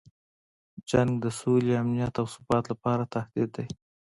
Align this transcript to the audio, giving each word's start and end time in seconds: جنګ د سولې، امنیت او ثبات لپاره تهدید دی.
جنګ 0.89 1.11
د 1.23 1.25
سولې، 1.39 1.73
امنیت 1.81 2.13
او 2.21 2.25
ثبات 2.33 2.63
لپاره 2.71 3.03
تهدید 3.15 3.49
دی. 3.55 3.65